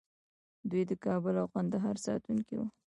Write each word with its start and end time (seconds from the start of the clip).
دوی 0.69 0.83
د 0.89 0.91
کابل 1.05 1.33
او 1.41 1.47
ګندهارا 1.53 2.01
ساتونکي 2.07 2.53
وو 2.57 2.67